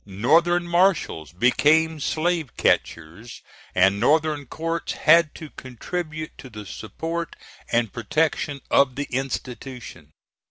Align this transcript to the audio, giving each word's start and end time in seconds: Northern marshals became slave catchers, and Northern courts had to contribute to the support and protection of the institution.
Northern 0.03 0.67
marshals 0.67 1.31
became 1.31 1.99
slave 1.99 2.57
catchers, 2.57 3.43
and 3.75 3.99
Northern 3.99 4.47
courts 4.47 4.93
had 4.93 5.35
to 5.35 5.51
contribute 5.51 6.35
to 6.39 6.49
the 6.49 6.65
support 6.65 7.35
and 7.71 7.93
protection 7.93 8.61
of 8.71 8.95
the 8.95 9.07
institution. 9.11 10.09